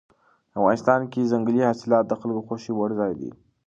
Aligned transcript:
افغانستان 0.57 1.01
کې 1.11 1.29
ځنګلي 1.31 1.61
حاصلات 1.69 2.05
د 2.07 2.13
خلکو 2.19 2.37
د 2.41 2.45
خوښې 2.47 2.71
وړ 2.75 2.89
ځای 2.99 3.13
دی. 3.19 3.31